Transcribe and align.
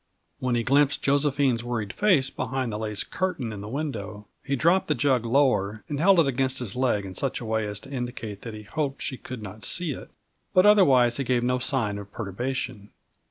When 0.39 0.55
he 0.55 0.63
glimpsed 0.63 1.03
Josephine's 1.03 1.63
worried 1.63 1.93
face 1.93 2.31
behind 2.31 2.73
the 2.73 2.79
lace 2.79 3.03
curtain 3.03 3.53
in 3.53 3.61
the 3.61 3.69
window, 3.69 4.25
he 4.43 4.55
dropped 4.55 4.87
the 4.87 4.95
jug 4.95 5.23
lower 5.27 5.83
and 5.87 5.99
held 5.99 6.19
it 6.19 6.25
against 6.25 6.57
his 6.57 6.75
leg 6.75 7.05
in 7.05 7.13
such 7.13 7.39
a 7.39 7.45
way 7.45 7.67
as 7.67 7.79
to 7.81 7.91
indicate 7.91 8.41
that 8.41 8.55
he 8.55 8.63
hoped 8.63 9.03
she 9.03 9.15
could 9.17 9.43
not 9.43 9.63
see 9.63 9.91
it, 9.91 10.09
but 10.55 10.65
otherwise 10.65 11.17
he 11.17 11.23
gave 11.23 11.43
no 11.43 11.59
sign 11.59 11.99
of 11.99 12.11
perturbation. 12.11 12.89